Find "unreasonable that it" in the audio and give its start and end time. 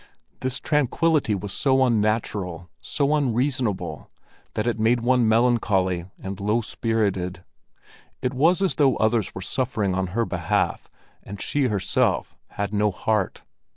3.13-4.79